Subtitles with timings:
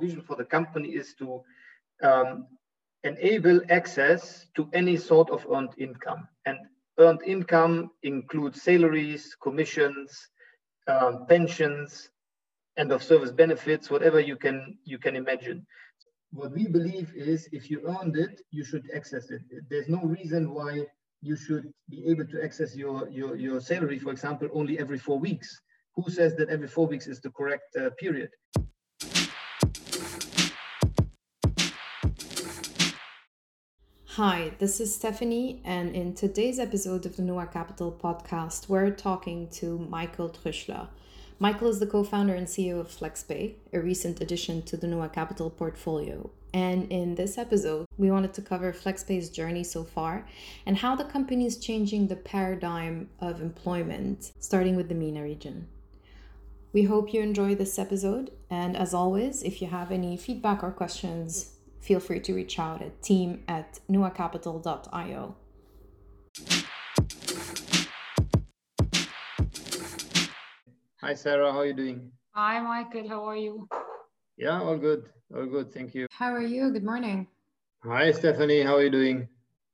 [0.00, 1.42] vision for the company is to
[2.02, 2.46] um,
[3.04, 6.28] enable access to any sort of earned income.
[6.46, 6.58] And
[6.98, 10.28] earned income includes salaries, commissions,
[10.86, 12.10] um, pensions,
[12.76, 15.66] end of service benefits, whatever you can you can imagine.
[16.30, 19.42] What we believe is if you earned it, you should access it.
[19.70, 20.86] There's no reason why
[21.20, 25.18] you should be able to access your, your, your salary, for example, only every four
[25.18, 25.60] weeks.
[25.96, 28.30] Who says that every four weeks is the correct uh, period?
[34.18, 39.46] Hi, this is Stephanie, and in today's episode of the Noah Capital podcast, we're talking
[39.50, 40.88] to Michael Truschler.
[41.38, 45.08] Michael is the co founder and CEO of FlexxPay, a recent addition to the Noah
[45.08, 46.30] Capital portfolio.
[46.52, 50.26] And in this episode, we wanted to cover FlexxPay's journey so far
[50.66, 55.68] and how the company is changing the paradigm of employment, starting with the MENA region.
[56.72, 58.32] We hope you enjoy this episode.
[58.50, 62.82] And as always, if you have any feedback or questions, feel free to reach out
[62.82, 65.36] at team at nuacapital.io.
[71.00, 71.52] Hi, Sarah.
[71.52, 72.10] How are you doing?
[72.32, 73.08] Hi, Michael.
[73.08, 73.68] How are you?
[74.36, 75.08] Yeah, all good.
[75.34, 75.72] All good.
[75.72, 76.06] Thank you.
[76.10, 76.70] How are you?
[76.70, 77.26] Good morning.
[77.84, 78.62] Hi, Stephanie.
[78.62, 79.28] How are you doing?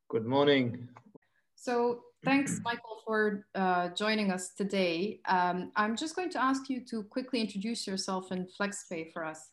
[0.08, 0.88] Good morning.
[1.56, 5.20] So, thanks, Michael, for uh, joining us today.
[5.26, 9.50] Um, I'm just going to ask you to quickly introduce yourself and FlexxPay for us.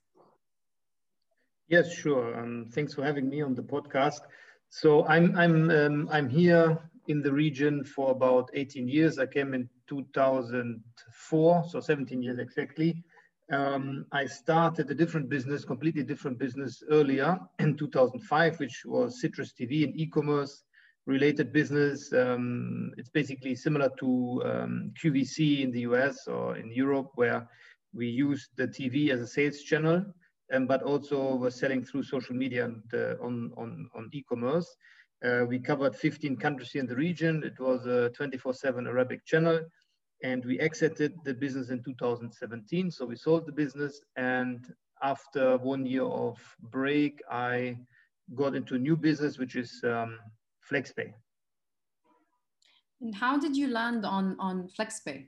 [1.71, 2.37] Yes, sure.
[2.37, 4.19] Um, thanks for having me on the podcast.
[4.67, 9.17] So I'm I'm um, I'm here in the region for about 18 years.
[9.17, 13.01] I came in 2004, so 17 years exactly.
[13.53, 19.53] Um, I started a different business, completely different business earlier in 2005, which was Citruss
[19.53, 20.65] TV, and e-commerce
[21.05, 22.11] related business.
[22.11, 27.47] Um, it's basically similar to um, QVC in the US or in Europe, where
[27.93, 30.03] we use the TV as a sales channel
[30.51, 34.75] um, but also we're selling through social media and uh, on, on, on e-commerce.
[35.23, 37.43] Uh, we covered 15 countries in the region.
[37.43, 39.61] It was a 24-7 Arabic channel
[40.23, 42.91] and we exited the business in 2017.
[42.91, 44.65] So we sold the business and
[45.03, 47.77] after one year of break, I
[48.35, 50.19] got into a new business, which is um,
[50.71, 51.13] FlexxPay.
[53.01, 55.27] And how did you land on, on FlexxPay?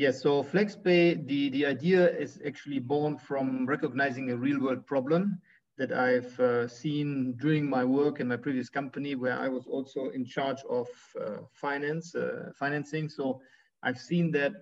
[0.00, 5.38] Yes, so FlexxPay, the, the idea is actually born from recognizing a real world problem
[5.76, 10.08] that I've uh, seen during my work in my previous company where I was also
[10.08, 10.86] in charge of
[11.20, 13.10] uh, finance, uh, financing.
[13.10, 13.42] So
[13.82, 14.52] I've seen that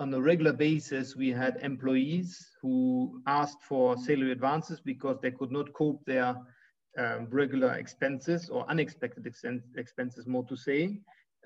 [0.00, 5.52] on a regular basis, we had employees who asked for salary advances because they could
[5.52, 6.34] not cope their
[6.98, 9.32] um, regular expenses or unexpected
[9.76, 10.98] expenses, more to say.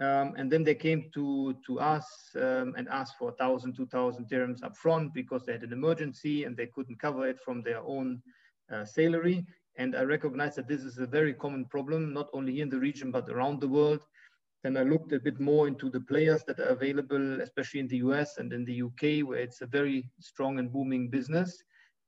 [0.02, 4.64] Um, and then they came to, to us um, and asked for 1,000, 2,000 dirhams
[4.64, 8.20] up front because they had an emergency and they couldn't cover it from their own
[8.72, 9.46] uh, salary.
[9.76, 13.12] And I recognized that this is a very common problem, not only in the region,
[13.12, 14.00] but around the world.
[14.64, 17.98] Then I looked a bit more into the players that are available, especially in the
[17.98, 21.62] US and in the UK, where it's a very strong and booming business,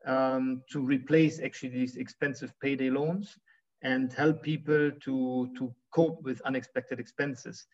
[0.04, 3.36] um, to replace actually these expensive payday loans
[3.82, 7.66] and help people to, to cope with unexpected expenses.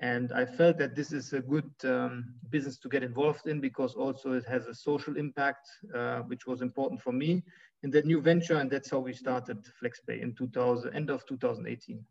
[0.00, 3.94] And I felt that this is a good um, business to get involved in because
[3.94, 7.42] also it has a social impact, uh, which was important for me
[7.82, 8.56] in that new venture.
[8.56, 12.04] And that's how we started FlexxPay in 2000, end of 2018.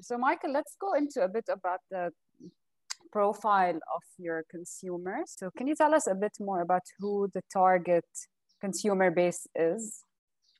[0.00, 2.10] So Michael, let's go into a bit about the
[3.12, 5.22] profile of your consumer.
[5.26, 8.06] So can you tell us a bit more about who the target
[8.60, 10.04] consumer base is?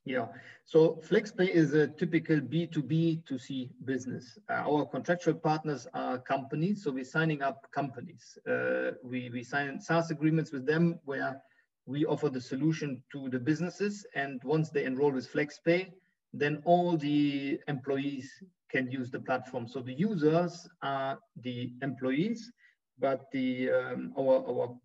[0.06, 0.27] Yeah,
[0.65, 4.38] so FlexxPay is a typical B2B to C business.
[4.49, 8.38] Uh, our contractual partners are companies, so we're signing up companies.
[8.49, 11.43] Uh, we, we sign SaaS agreements with them where
[11.84, 14.06] we offer the solution to the businesses.
[14.15, 15.93] And once they enroll with FlexxPay,
[16.32, 18.31] then all the employees
[18.71, 19.69] can use the platform.
[19.69, 22.50] So the users are the employees,
[22.99, 24.77] but the um, our, our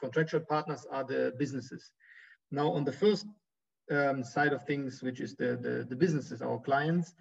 [0.00, 1.92] contractual partners are the businesses.
[2.50, 3.26] Now, on the first
[3.92, 7.14] um, side of things, which is the, the, the, businesses, our clients,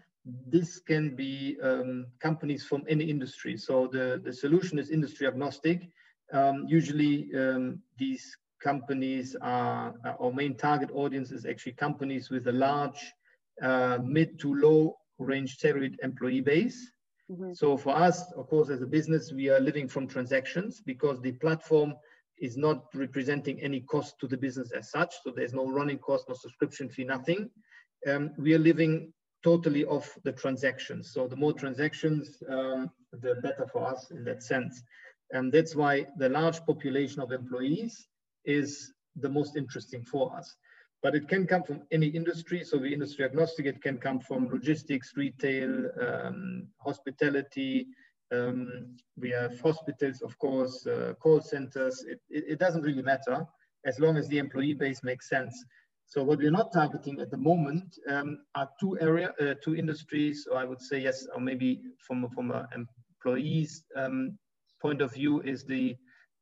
[0.48, 3.58] this can be um, companies from any industry.
[3.58, 5.90] So the, the solution is industry agnostic.
[6.32, 12.52] Um, usually um, these companies are, our main target audience is actually companies with a
[12.52, 13.12] large
[13.62, 16.92] uh, mid to low range salaried employee base.
[17.32, 17.54] Mm-hmm.
[17.54, 21.32] So for us, of course, as a business, we are living from transactions because the
[21.34, 21.96] platform
[22.42, 25.14] is not representing any cost to the business as such.
[25.24, 27.50] So there's no running cost, no subscription fee, nothing.
[28.08, 31.12] Um, we are living totally off the transactions.
[31.14, 34.82] So the more transactions, um, the better for us in that sense.
[35.32, 38.08] And that's why the large population of employees
[38.46, 40.56] is the most interesting for us.
[41.04, 42.64] But it can come from any industry.
[42.64, 43.66] So we industry agnostic.
[43.66, 47.88] It can come from logistics, retail, um, hospitality.
[48.32, 52.04] Um, we have hospitals, of course, uh, call centers.
[52.08, 53.46] It, it, it doesn't really matter
[53.86, 55.64] as long as the employee base makes sense.
[56.06, 60.48] So what we're not targeting at the moment um, are two area, uh, two industries,
[60.52, 64.38] or I would say yes, or maybe from from an employees um,
[64.82, 65.96] point of view is the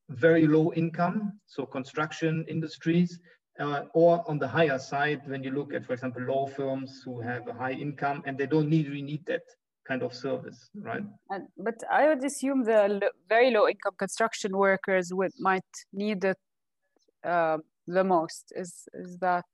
[0.10, 3.20] very low income, so construction industries,
[3.60, 7.22] uh, or on the higher side, when you look at, for example, law firms who
[7.22, 9.44] have a high income and they don't need really need that
[9.90, 11.04] kind of service, right?
[11.32, 16.42] And, but I would assume the very low income construction workers would might need it
[17.34, 17.58] uh,
[17.88, 18.44] the most.
[18.56, 19.50] Is is that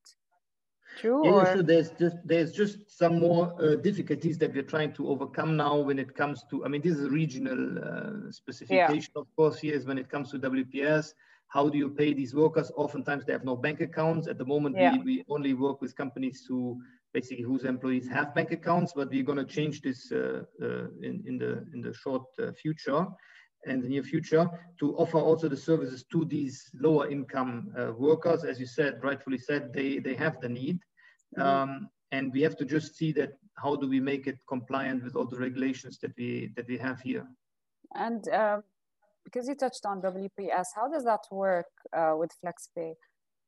[0.99, 1.21] true?
[1.25, 1.45] Yeah, or?
[1.45, 1.63] Sure.
[1.71, 5.99] There's just there's just some more uh, difficulties that we're trying to overcome now when
[6.05, 6.65] it comes to.
[6.65, 9.21] I mean, this is a regional uh, specification, yeah.
[9.23, 9.55] of course.
[9.65, 11.13] Here is when it comes to WPS.
[11.55, 12.67] How do you pay these workers?
[12.75, 14.27] Oftentimes they have no bank accounts.
[14.27, 14.93] At the moment, yeah.
[14.93, 16.81] we, we only work with companies who
[17.17, 21.15] basically whose employees have bank accounts, but we're going to change this uh, uh, in,
[21.29, 23.01] in the in the short uh, future
[23.67, 24.45] and the near future
[24.79, 26.55] to offer also the services to these
[26.87, 28.43] lower income uh, workers.
[28.43, 30.77] As you said, rightfully said, they, they have the need.
[31.37, 31.41] Mm-hmm.
[31.41, 33.31] Um, and we have to just see that
[33.63, 36.99] how do we make it compliant with all the regulations that we that we have
[37.01, 37.25] here.
[38.07, 38.59] And uh,
[39.23, 42.93] because you touched on WPS, how does that work uh, with FlexxPay?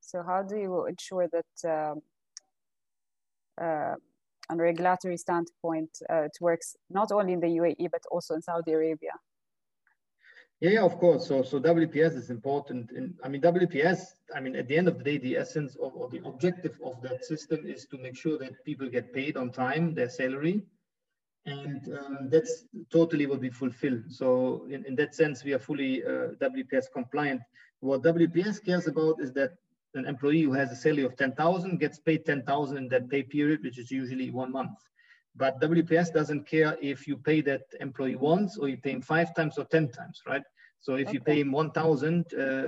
[0.01, 2.01] So how do you ensure that um,
[3.61, 3.95] uh,
[4.49, 8.41] on a regulatory standpoint, uh, it works not only in the UAE but also in
[8.41, 9.11] Saudi Arabia?
[10.59, 11.27] Yeah, yeah, of course.
[11.27, 12.89] So, so WPS is important.
[12.91, 13.99] And I mean, WPS,
[14.35, 16.99] I mean, at the end of the day, the essence of, or the objective of
[17.03, 20.63] that system is to make sure that people get paid on time, their salary.
[21.45, 24.01] And um, that's totally what we fulfill.
[24.09, 27.41] So in, in that sense, we are fully uh, WPS compliant.
[27.79, 29.51] What WPS cares about is that
[29.93, 33.63] an employee who has a salary of 10,000 gets paid 10,000 in that pay period,
[33.63, 34.77] which is usually one month.
[35.35, 39.35] But WPS doesn't care if you pay that employee once or you pay him five
[39.35, 40.43] times or 10 times, right?
[40.79, 41.13] So if okay.
[41.13, 42.67] you pay him 1,000 uh,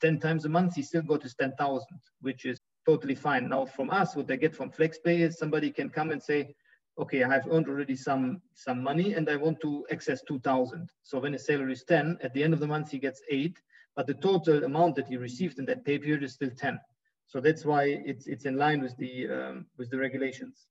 [0.00, 1.86] 10 times a month, he still got his 10,000,
[2.20, 3.48] which is totally fine.
[3.48, 6.54] Now from us, what they get from FlexxPay is somebody can come and say,
[6.98, 10.90] okay, I've earned already some, some money and I want to access 2,000.
[11.02, 13.60] So when his salary is 10, at the end of the month, he gets eight,
[13.98, 16.78] but the total amount that he received in that pay period is still 10.
[17.26, 20.68] So that's why it's, it's in line with the, um, with the regulations.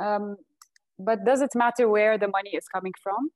[0.00, 0.36] Um,
[0.98, 3.28] but does it matter where the money is coming from?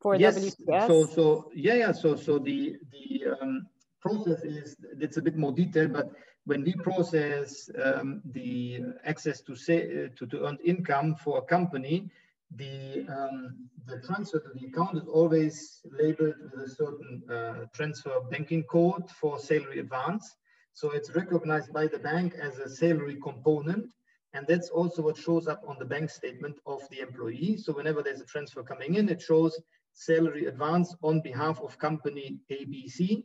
[0.00, 0.56] For yes.
[0.86, 1.92] So, so yeah, yeah.
[1.92, 3.66] So, so the the um,
[4.00, 6.10] process is it's a bit more detailed, but
[6.44, 12.08] when we process um, the access to say to, to earned income for a company,
[12.54, 18.20] the um, the transfer to the account is always labeled with a certain uh, transfer
[18.30, 20.28] banking code for salary advance.
[20.72, 23.92] So it's recognized by the bank as a salary component.
[24.34, 27.56] And that's also what shows up on the bank statement of the employee.
[27.56, 29.58] So whenever there's a transfer coming in, it shows
[29.94, 33.24] salary advance on behalf of company ABC.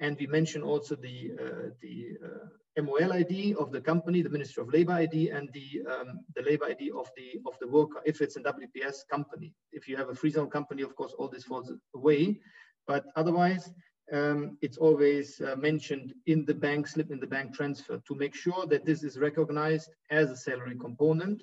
[0.00, 2.46] And we mention also the, uh, the uh,
[2.82, 6.66] MOL ID of the company, the Ministry of Labor ID, and the, um, the labor
[6.66, 9.54] ID of the, of the worker, if it's a WPS company.
[9.72, 12.40] If you have a free zone company, of course, all this falls away.
[12.86, 13.70] But otherwise,
[14.12, 18.34] um, it's always uh, mentioned in the bank slip, in the bank transfer, to make
[18.34, 21.42] sure that this is recognized as a salary component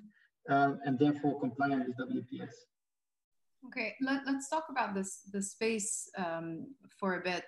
[0.50, 2.54] um, and therefore compliant with WPS.
[3.68, 6.68] Okay, Let, us talk about this the space um,
[7.00, 7.46] for a bit.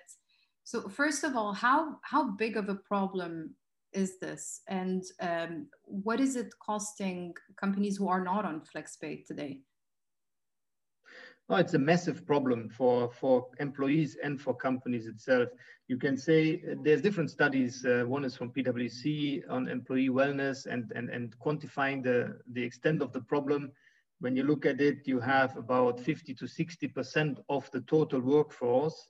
[0.64, 3.54] So first of all, how how big of a problem
[3.92, 9.60] is this, and um, what is it costing companies who are not on FlexxPay today?
[11.50, 15.48] Oh, it's a massive problem for, for employees and for companies itself.
[15.88, 17.86] You can say uh, there's different studies.
[17.86, 23.00] Uh, one is from PwC on employee wellness and, and, and quantifying the, the extent
[23.00, 23.72] of the problem.
[24.20, 29.08] When you look at it, you have about 50 to 60% of the total workforce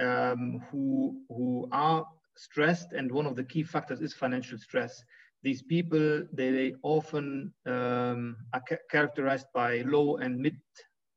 [0.00, 2.04] um, who, who are
[2.36, 2.92] stressed.
[2.92, 5.02] And one of the key factors is financial stress.
[5.42, 10.56] These people, they often um, are ca characterized by low and mid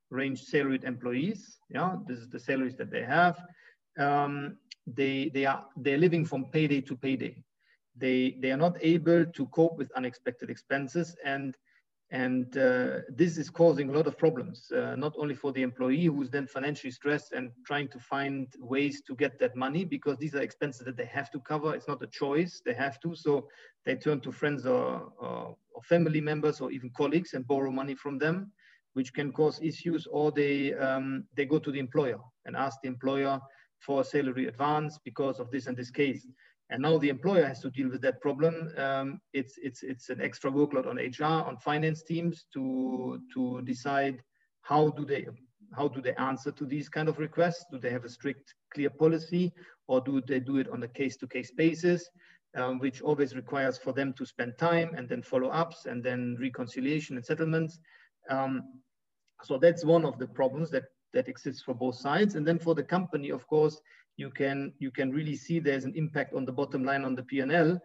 [0.10, 1.60] range salaried employees.
[1.70, 3.38] Yeah, this is the salaries that they have.
[3.98, 7.44] Um, they they are they're living from payday to payday.
[7.96, 11.56] They they are not able to cope with unexpected expenses and
[12.12, 16.06] and uh, this is causing a lot of problems, uh, not only for the employee
[16.06, 20.34] who's then financially stressed and trying to find ways to get that money because these
[20.34, 21.76] are expenses that they have to cover.
[21.76, 23.16] It's not a choice, they have to.
[23.16, 23.48] So
[23.86, 27.94] they turn to friends or, or, or family members or even colleagues and borrow money
[27.94, 28.52] from them
[28.94, 32.88] which can cause issues, or they um, they go to the employer and ask the
[32.88, 33.40] employer
[33.80, 36.28] for a salary advance because of this and this case.
[36.70, 38.72] And now the employer has to deal with that problem.
[38.78, 44.22] Um, it's, it's, it's an extra workload on HR, on finance teams to, to decide
[44.62, 45.26] how do they
[45.76, 47.66] how do they answer to these kind of requests?
[47.72, 49.54] Do they have a strict, clear policy,
[49.88, 52.10] or do they do it on a case-to-case basis,
[52.56, 57.18] um, which always requires for them to spend time and then follow-ups and then reconciliation
[57.18, 57.80] and settlements.
[58.30, 58.64] Um,
[59.44, 62.36] so that's one of the problems that that exists for both sides.
[62.36, 63.82] And then for the company, of course,
[64.20, 67.24] you can you can really see there's an impact on the bottom line on the
[67.24, 67.80] P&L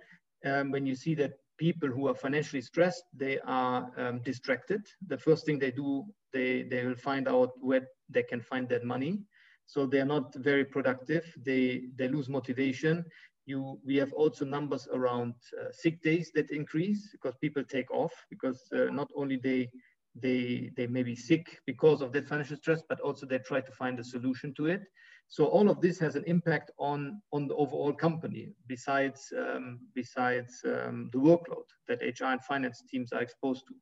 [0.44, 4.82] um, when you see that people who are financially stressed, they are um, distracted.
[5.06, 8.84] The first thing they do, they, they will find out where they can find that
[8.84, 9.20] money.
[9.66, 11.24] So they are not very productive.
[11.44, 13.04] They, they lose motivation.
[13.46, 18.12] You, we have also numbers around uh, sick days that increase because people take off
[18.30, 19.70] because uh, not only they,
[20.14, 23.72] they, they may be sick because of that financial stress, but also they try to
[23.72, 24.82] find a solution to it.
[25.28, 30.60] So all of this has an impact on, on the overall company besides, um, besides
[30.64, 33.74] um, the workload that HR and finance teams are exposed to.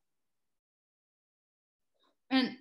[2.31, 2.57] And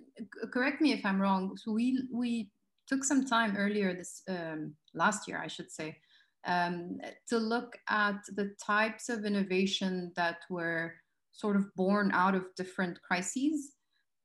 [0.53, 1.57] correct me if I'm wrong.
[1.57, 2.51] So we, we
[2.87, 5.97] took some time earlier this um, last year, I should say,
[6.45, 6.99] um,
[7.29, 10.95] to look at the types of innovation that were
[11.33, 13.73] sort of born out of different crises.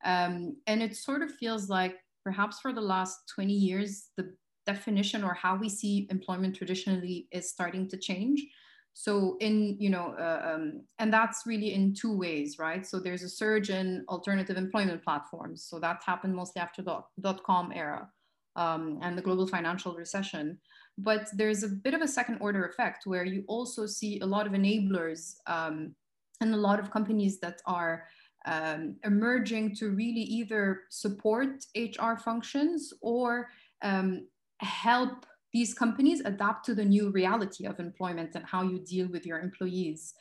[0.03, 4.35] Um, and it sort of feels like perhaps for the last 20 years, the
[4.73, 8.39] definition or how we see employment traditionally is starting to change.
[9.05, 9.13] So
[9.47, 9.55] in
[9.85, 10.63] you know uh, um,
[10.99, 12.83] and that's really in two ways right?
[12.89, 15.59] So there's a surge in alternative employment platforms.
[15.69, 16.95] So that happened mostly after the
[17.25, 18.01] dot com era
[18.63, 20.45] um, and the global financial recession.
[21.09, 24.47] But there's a bit of a second order effect where you also see a lot
[24.47, 25.21] of enablers
[25.55, 25.75] um,
[26.41, 27.93] and a lot of companies that are
[28.53, 28.81] um,
[29.11, 33.27] emerging to really either support hr functions or
[33.89, 34.09] um,
[34.59, 39.25] help these companies adapt to the new reality of employment and how you deal with
[39.25, 40.13] your employees.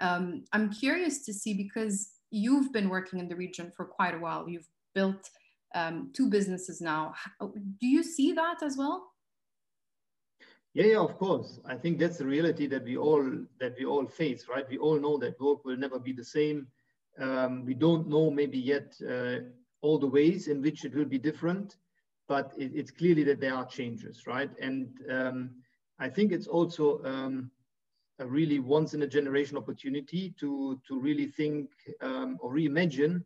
[0.00, 4.18] Um, I'm curious to see because you've been working in the region for quite a
[4.18, 4.48] while.
[4.48, 5.30] You've built
[5.74, 7.14] um, two businesses now.
[7.40, 9.12] Do you see that as well?
[10.74, 11.60] Yeah, yeah, of course.
[11.66, 13.22] I think that's the reality that we all
[13.60, 14.68] that we all face, right?
[14.68, 16.66] We all know that work will never be the same.
[17.18, 19.40] Um, we don't know maybe yet uh,
[19.82, 21.76] all the ways in which it will be different
[22.28, 24.50] but it, it's clearly that there are changes, right?
[24.60, 25.50] And um,
[25.98, 27.50] I think it's also um,
[28.18, 33.22] a really once in a generation opportunity to, to really think um, or reimagine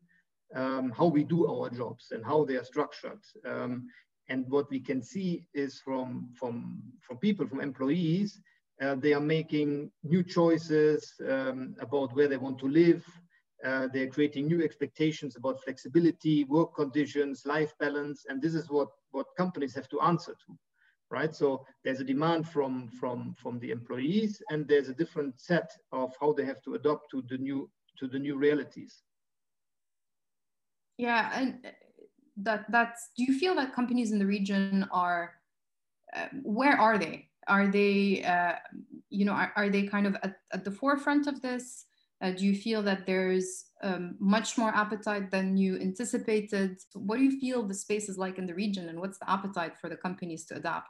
[0.54, 3.20] um, how we do our jobs and how they are structured.
[3.44, 3.88] Um,
[4.28, 8.40] and what we can see is from, from, from people, from employees,
[8.82, 13.04] uh, they are making new choices um, about where they want to live,
[13.66, 18.88] uh, they're creating new expectations about flexibility, work conditions, life balance, and this is what,
[19.10, 20.56] what companies have to answer to,
[21.10, 21.34] right?
[21.34, 26.14] So there's a demand from, from, from the employees, and there's a different set of
[26.20, 27.68] how they have to adapt to the new,
[27.98, 29.02] to the new realities.
[30.98, 31.58] Yeah, and
[32.38, 33.10] that that's.
[33.16, 35.34] Do you feel that companies in the region are?
[36.14, 37.28] Uh, where are they?
[37.48, 38.54] Are they, uh,
[39.10, 41.84] you know, are, are they kind of at, at the forefront of this?
[42.22, 46.78] Uh, do you feel that there's um, much more appetite than you anticipated?
[46.94, 49.76] What do you feel the space is like in the region and what's the appetite
[49.78, 50.88] for the companies to adapt?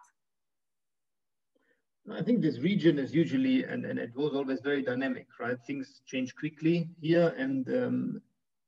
[2.12, 5.59] I think this region is usually, and, and it was always very dynamic, right?
[5.66, 8.23] Things change quickly here and um,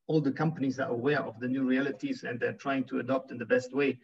[0.09, 3.38] all the companies are aware of the new realities and they're trying to adopt in
[3.38, 3.97] the best way.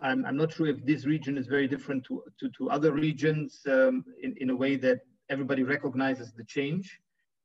[0.00, 3.60] I'm, I'm not sure if this region is very different to, to, to other regions
[3.66, 6.98] um, in, in a way that everybody recognizes the change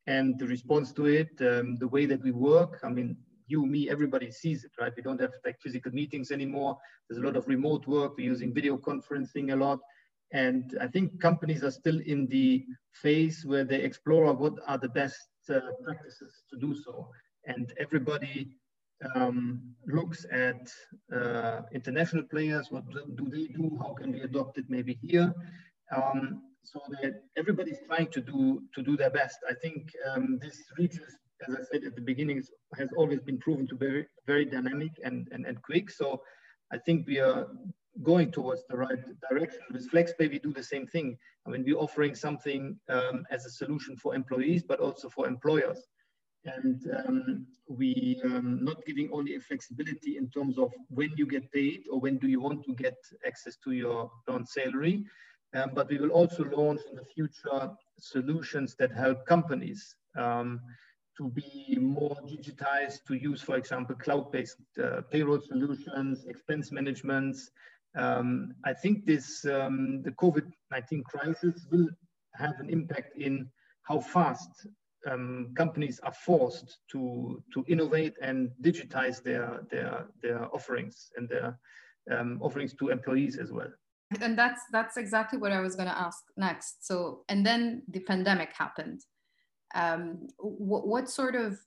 [0.08, 2.80] and the response to it, um, the way that we work.
[2.84, 4.94] I mean, you, me, everybody sees it, right?
[4.96, 6.78] We don't have like physical meetings anymore.
[7.10, 8.18] There's a lot of remote work.
[8.18, 9.80] We're using video conferencing a lot.
[10.32, 14.90] And I think companies are still in the phase where they explore what are the
[14.90, 15.18] best
[15.50, 17.08] uh, practices to do so.
[17.46, 18.58] And everybody
[19.16, 20.72] um, looks at
[21.16, 22.72] uh, international players.
[22.72, 23.78] What do they do?
[23.82, 25.34] How can we adopt it maybe here?
[25.96, 29.38] Um, so that everybody's trying to do to do their best.
[29.50, 31.04] I think um, this region,
[31.48, 32.44] as I said at the beginning,
[32.78, 35.90] has always been proven to be very, very dynamic and, and, and quick.
[35.92, 36.22] So
[36.72, 37.48] I think we are
[38.04, 39.62] going towards the right direction.
[39.72, 41.18] With FlexxPay, we do the same thing.
[41.46, 45.82] I mean, we're offering something um, as a solution for employees, but also for employers.
[46.46, 51.52] And um, we um, not giving only a flexibility in terms of when you get
[51.52, 55.06] paid or when do you want to get access to your own salary,
[55.56, 60.60] um, but we will also launch in the future solutions that help companies um,
[61.18, 67.38] to be more digitized, to use, for example, cloud-based uh, payroll solutions, expense management,
[67.96, 71.88] Um, I think this um, the COVID-19 crisis will
[72.34, 73.50] have an impact in
[73.84, 74.68] how fast
[75.10, 81.58] um, companies are forced to to innovate and digitize their their their offerings and their
[82.12, 83.72] um, offerings to employees as well.
[84.22, 86.86] And that's that's exactly what I was going to ask next.
[86.86, 89.02] So and then the pandemic happened.
[89.74, 91.58] Um, what, what sort of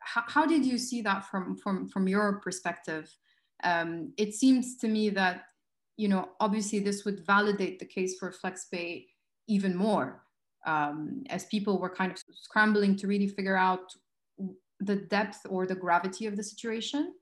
[0.00, 3.10] how, how did you see that from from from your perspective?
[3.64, 5.44] Um, it seems to me that
[5.96, 9.06] you know obviously this would validate the case for FlexxPay
[9.48, 10.22] even more
[10.66, 13.94] um, as people were kind of scrambling to really figure out
[14.80, 17.14] the depth or the gravity of the situation?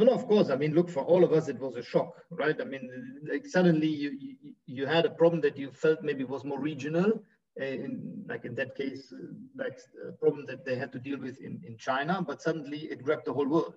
[0.00, 0.48] No, no, of course.
[0.48, 2.58] I mean, look, for all of us, it was a shock, right?
[2.58, 2.88] I mean,
[3.30, 7.22] like suddenly you, you, you had a problem that you felt maybe was more regional,
[7.60, 9.12] uh, in, like in that case,
[9.54, 9.78] like
[10.08, 13.26] a problem that they had to deal with in, in China, but suddenly it grabbed
[13.26, 13.74] the whole world.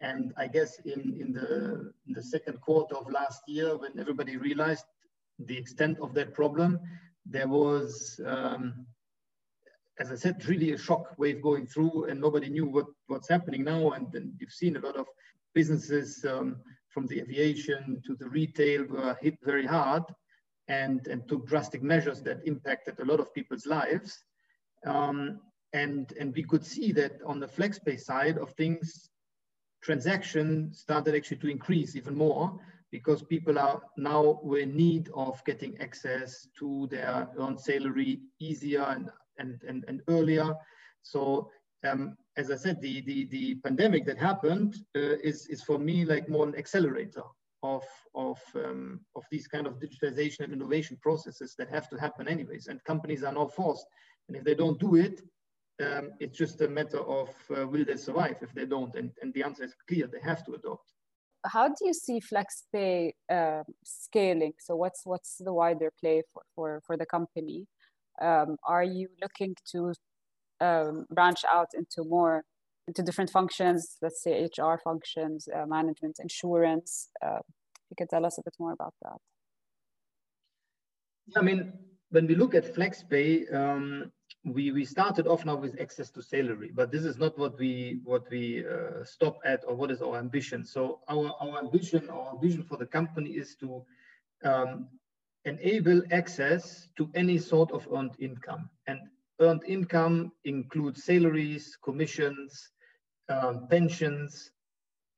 [0.00, 4.38] And I guess in, in, the, in the second quarter of last year, when everybody
[4.38, 4.86] realized
[5.40, 6.80] the extent of that problem,
[7.26, 8.86] there was, um,
[9.98, 13.62] as I said, really a shock wave going through, and nobody knew what, what's happening
[13.62, 13.90] now.
[13.90, 15.04] And then you've seen a lot of
[15.54, 16.56] businesses um,
[16.88, 20.02] from the aviation to the retail were hit very hard
[20.68, 24.22] and, and took drastic measures that impacted a lot of people's lives.
[24.86, 25.40] Um,
[25.72, 29.08] and, and we could see that on the FlexxPay side of things,
[29.82, 32.58] transaction started actually to increase even more
[32.90, 39.10] because people are now in need of getting access to their own salary easier and,
[39.38, 40.52] and, and, and earlier.
[41.02, 41.50] So
[41.84, 46.04] um, as I said, the, the, the pandemic that happened uh, is, is for me
[46.04, 47.22] like more an accelerator
[47.62, 52.26] of, of, um, of these kind of digitization and innovation processes that have to happen
[52.26, 52.68] anyways.
[52.68, 53.86] And companies are now forced.
[54.28, 55.20] And if they don't do it,
[55.84, 58.94] um, it's just a matter of uh, will they survive if they don't?
[58.94, 60.92] And, and the answer is clear, they have to adopt
[61.46, 64.52] how do you see FlexxPay uh, scaling?
[64.58, 67.66] So what's what's the wider play for for, for the company?
[68.20, 69.94] Um, are you looking to
[70.60, 72.44] um, branch out into more
[72.88, 73.96] into different functions?
[74.02, 77.08] Let's say HR functions, uh, management, insurance.
[77.24, 77.40] Uh,
[77.90, 79.18] you can tell us a bit more about that.
[81.36, 81.72] I mean,
[82.10, 84.10] when we look at FlexxPay, um,
[84.44, 88.00] we we started off now with access to salary, but this is not what we
[88.04, 90.64] what we uh, stop at or what is our ambition.
[90.64, 93.84] So our our ambition, our vision for the company is to
[94.44, 94.88] um,
[95.44, 99.00] enable access to any sort of earned income, and
[99.40, 102.70] earned income includes salaries, commissions,
[103.28, 104.50] um, pensions,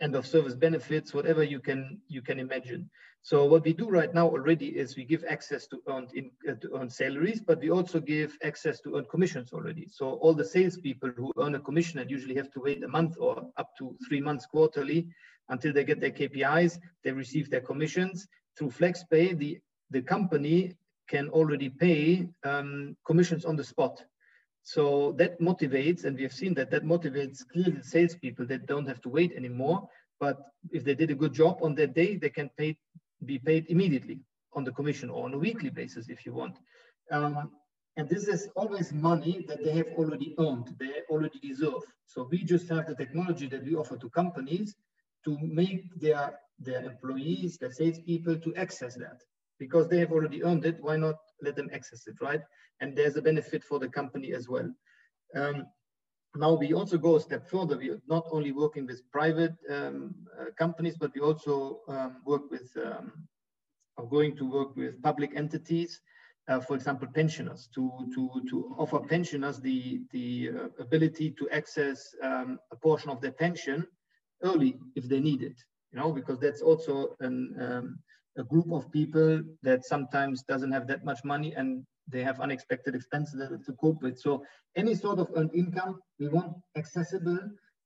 [0.01, 2.91] end of service benefits, whatever you can you can imagine.
[3.25, 6.55] So what we do right now already is we give access to earned in, uh,
[6.55, 9.87] to earned salaries, but we also give access to earned commissions already.
[9.89, 13.15] So all the salespeople who earn a commission and usually have to wait a month
[13.21, 15.07] or up to three months quarterly
[15.51, 18.27] until they get their KPIs, they receive their commissions
[18.59, 19.39] through FlexxPay.
[19.39, 20.75] The the company
[21.09, 24.03] can already pay um, commissions on the spot.
[24.63, 29.01] So that motivates, and we have seen that that motivates clearly salespeople that don't have
[29.03, 29.89] to wait anymore.
[30.21, 30.39] But
[30.71, 32.77] if they did a good job on that day, they can pay
[33.25, 34.21] be paid immediately
[34.55, 36.59] on the commission or on a weekly basis if you want.
[37.11, 37.51] Um,
[37.97, 41.83] and this is always money that they have already earned, they already deserve.
[42.07, 44.75] So we just have the technology that we offer to companies
[45.25, 49.21] to make their, their employees, their salespeople to access that.
[49.59, 52.41] Because they have already earned it, why not let them access it, right?
[52.81, 54.71] And there's a benefit for the company as well.
[55.35, 55.67] Um,
[56.35, 57.77] now we also go a step further.
[57.77, 62.51] We are not only working with private um, uh, companies, but we also um, work
[62.51, 63.13] with, um,
[63.99, 66.01] are going to work with public entities,
[66.49, 72.15] uh, for example, pensioners, to, to, to offer pensioners the, the uh, ability to access
[72.23, 73.87] um, a portion of their pension
[74.43, 75.57] early if they need it,
[75.93, 77.99] you know, because that's also an, um,
[78.39, 82.95] a group of people that sometimes doesn't have that much money and they have unexpected
[82.95, 84.19] expenses to cope with.
[84.19, 84.45] So
[84.77, 87.39] any sort of earned income, we want accessible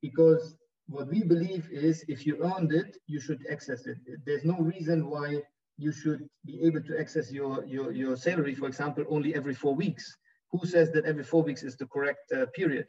[0.03, 0.57] because
[0.89, 3.99] what we believe is if you earned it, you should access it.
[4.25, 5.43] There's no reason why
[5.79, 9.75] you should be able to access your, your, your salary, for example, only every four
[9.75, 10.17] weeks.
[10.53, 12.87] Who says that every four weeks is the correct uh, period?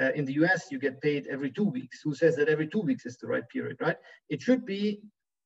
[0.00, 2.00] Uh, in the US, you get paid every two weeks.
[2.02, 3.96] Who says that every two weeks is the right period, right?
[4.30, 5.02] It should be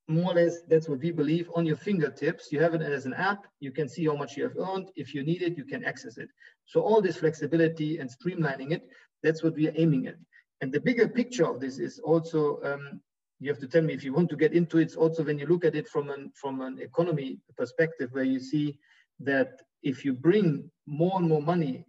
[0.09, 2.49] more or less that's what we believe on your fingertips.
[2.53, 3.47] You have it as an app.
[3.61, 4.91] You can see how much you have earned.
[4.97, 6.29] If you need it you can access it.
[6.67, 8.83] So all this flexibility and streamlining it
[9.23, 10.17] that's what we are aiming at.
[10.61, 13.01] And the bigger picture of this is also um,
[13.41, 15.39] you have to tell me if you want to get into it it's also when
[15.39, 18.79] you look at it from an from an economy perspective where you see
[19.21, 21.85] that if you bring more and more money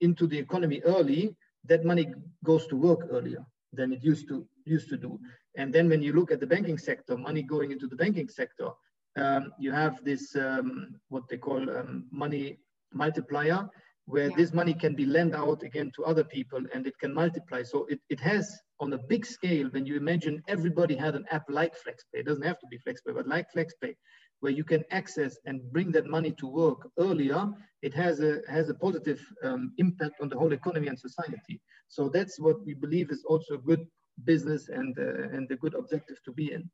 [0.00, 2.12] into the economy early that money
[2.44, 5.18] goes to work earlier than it used to used to do
[5.56, 8.70] And then when you look at the banking sector, money going into the banking sector,
[9.16, 12.58] um, you have this um, what they call um, money
[12.92, 13.68] multiplier,
[14.06, 14.36] where yeah.
[14.36, 17.62] this money can be lent out again to other people and it can multiply.
[17.62, 21.44] So it, it has on a big scale, when you imagine everybody had an app
[21.48, 23.94] like FlexxPay, it doesn't have to be FlexxPay, but like FlexxPay,
[24.40, 27.46] where you can access and bring that money to work earlier,
[27.82, 31.60] it has a has a positive um, impact on the whole economy and society.
[31.88, 33.86] So that's what we believe is also a good
[34.24, 36.70] business and uh, and a good objective to be in.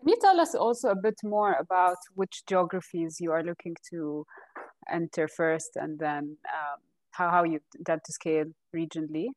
[0.00, 4.26] Can you tell us also a bit more about which geographies you are looking to
[4.90, 6.78] enter first, and then um,
[7.10, 9.28] how how you intend to scale regionally?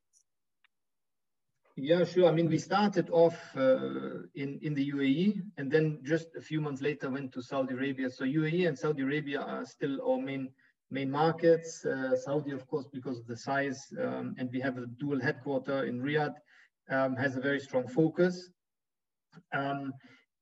[1.76, 2.28] Yeah, sure.
[2.28, 6.60] I mean, we started off uh, in, in the UAE and then just a few
[6.60, 8.10] months later went to Saudi Arabia.
[8.10, 10.50] So UAE and Saudi Arabia are still our main
[10.90, 11.84] main markets.
[11.84, 15.84] Uh, Saudi, of course, because of the size, um, and we have a dual headquarter
[15.84, 16.34] in Riyadh,
[16.90, 18.50] um, has a very strong focus.
[19.52, 19.92] Um,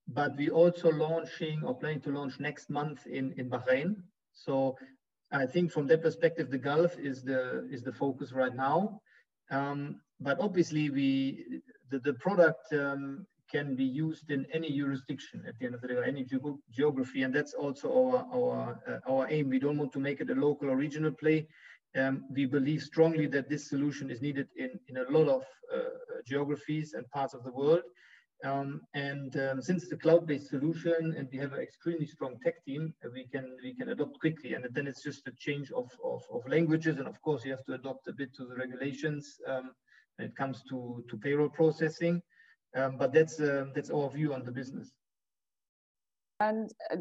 [0.09, 3.97] but we also launching or planning to launch next month in, in Bahrain.
[4.33, 4.77] So
[5.31, 9.01] I think from that perspective, the Gulf is the is the focus right now.
[9.51, 15.59] Um, but obviously, we the, the product um, can be used in any jurisdiction at
[15.59, 16.37] the end of the day, any ge
[16.71, 19.51] geography, and that's also our our uh, our aim.
[19.51, 21.47] We don't want to make it a local or regional play.
[21.97, 25.43] Um, we believe strongly that this solution is needed in in a lot of
[25.75, 27.83] uh, geographies and parts of the world.
[28.45, 32.65] Um, and um, since it's a cloud-based solution and we have an extremely strong tech
[32.65, 34.55] team, uh, we can we can adopt quickly.
[34.55, 36.99] And then it's just a change of, of, of languages.
[36.99, 39.73] And of course, you have to adopt a bit to the regulations um,
[40.17, 42.23] when it comes to, to payroll processing.
[42.77, 44.93] Um, but that's, uh, that's our view on the business.
[46.39, 46.99] And uh,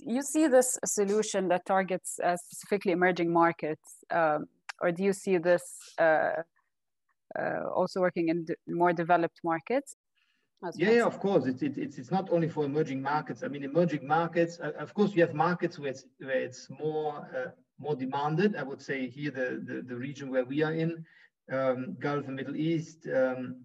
[0.00, 4.46] you see this solution that targets uh, specifically emerging markets, um,
[4.80, 5.62] or do you see this
[5.98, 6.42] uh,
[7.74, 9.96] also working in more developed markets?
[10.74, 11.46] yeah, yeah, of course.
[11.46, 13.42] It's, it's, it's not only for emerging markets.
[13.44, 17.28] I mean, emerging markets, uh, of course, you have markets where it's, where it's more,
[17.36, 18.56] uh, more demanded.
[18.56, 21.04] I would say here, the, the, the region where we are in,
[21.52, 23.62] um, Gulf and Middle East, um,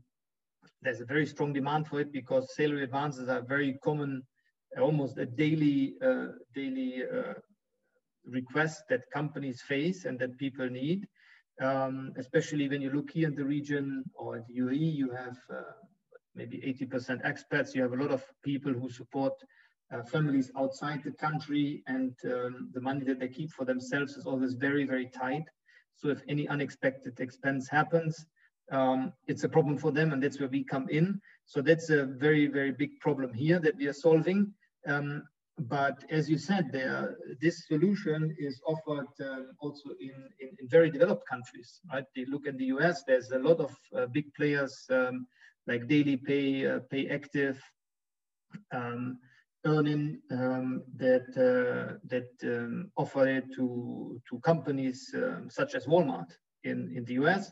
[0.81, 4.23] there's a very strong demand for it because salary advances are very common,
[4.79, 7.33] almost a daily, uh, daily uh,
[8.25, 11.07] request that companies face and that people need.
[11.61, 15.61] Um, especially when you look here in the region or the UAE, you have uh,
[16.35, 17.75] maybe 80% expats.
[17.75, 19.33] You have a lot of people who support
[19.93, 24.25] uh, families outside the country, and um, the money that they keep for themselves is
[24.25, 25.43] always very, very tight.
[25.95, 28.25] So if any unexpected expense happens,
[28.71, 31.21] um, it's a problem for them, and that's where we come in.
[31.45, 34.53] So that's a very, very big problem here that we are solving.
[34.87, 35.23] Um,
[35.59, 40.89] but as you said, there, this solution is offered um, also in, in, in, very
[40.89, 42.05] developed countries, right?
[42.15, 45.27] They look at the US, there's a lot of uh, big players um,
[45.67, 47.57] like DailyPay, uh, PayActiv,
[48.73, 49.19] um,
[49.65, 55.15] Earnin um, that uh, that um, offer it to to companies
[55.47, 56.29] such as Walmart
[56.65, 57.49] in in the US.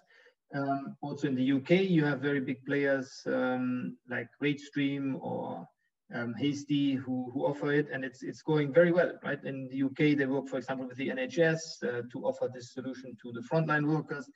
[1.01, 5.65] Also in the UK, you have very big players like WageStream or
[6.13, 9.43] um, Hastee who, who offer it, and it's it's going very well, right?
[9.43, 13.15] In the UK, they work, for example, with the NHS uh, to offer this solution
[13.21, 14.29] to the frontline workers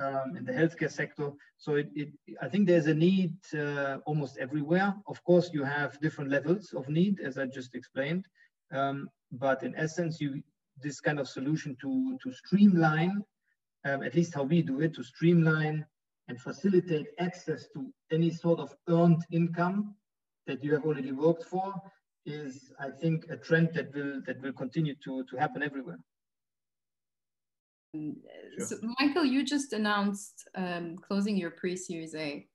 [0.00, 1.30] um, in the healthcare sector.
[1.56, 2.08] So it, it,
[2.40, 4.94] I think there's a need uh, almost everywhere.
[5.06, 8.26] Of course, you have different levels of need, as I just explained.
[8.72, 10.42] Um, but in essence, you
[10.80, 13.22] this kind of solution to, to streamline,
[13.84, 15.84] um, at least how we do it, to streamline
[16.28, 19.94] and facilitate access to any sort of earned income
[20.48, 21.72] that you have already worked for
[22.26, 26.00] is, I think, a trend that will that will continue to, to happen everywhere.
[27.94, 28.66] Sure.
[28.66, 32.46] So, Michael, you just announced um, closing your pre Series A.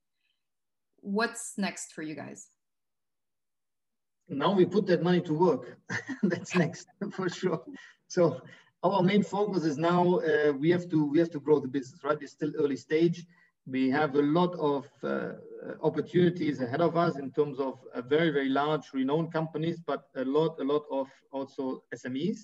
[0.99, 2.49] What's next for you guys?
[4.29, 5.77] Now we put that money to work.
[6.23, 7.63] That's next for sure.
[8.07, 8.41] So
[8.83, 12.03] our main focus is now uh, we have to we have to grow the business.
[12.03, 13.25] Right, it's still early stage.
[13.65, 15.33] We have a lot of uh,
[15.81, 20.59] opportunities ahead of us in terms of very very large renowned companies, but a lot
[20.59, 22.39] a lot of also SMEs.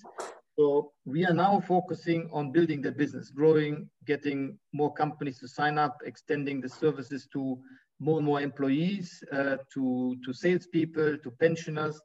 [0.56, 5.78] So we are now focusing on building the business, growing, getting more companies to sign
[5.78, 7.58] up, extending the services to
[7.98, 12.00] more and more employees, uh, to, to salespeople, to pensioners,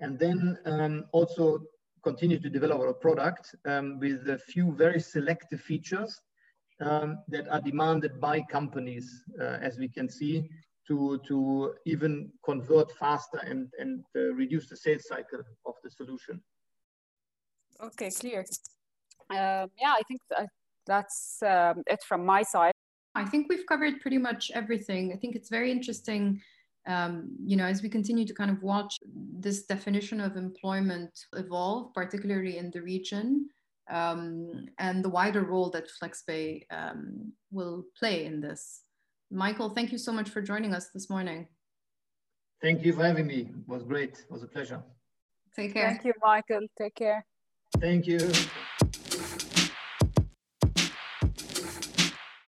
[0.00, 1.60] and then um, also
[2.02, 6.20] continue to develop our product um, with a few very selective features
[6.80, 10.48] um, that are demanded by companies, uh, as we can see,
[10.88, 16.40] to, to even convert faster and, and uh, reduce the sales cycle of the solution.
[17.82, 18.44] Okay, clear.
[19.30, 20.48] Um, yeah, I think that
[20.86, 22.72] that's um, it from my side.
[23.14, 25.12] I think we've covered pretty much everything.
[25.12, 26.40] I think it's very interesting,
[26.86, 28.98] um, you know, as we continue to kind of watch
[29.38, 33.48] this definition of employment evolve, particularly in the region,
[33.90, 38.82] um, and the wider role that FlexxPay um, will play in this.
[39.30, 41.46] Michael, thank you so much for joining us this morning.
[42.62, 43.40] Thank you for having me.
[43.40, 44.18] It was great.
[44.18, 44.82] It was a pleasure.
[45.56, 45.88] Take care.
[45.88, 46.66] Thank you, Michael.
[46.78, 47.24] Take care.
[47.78, 48.18] Thank you.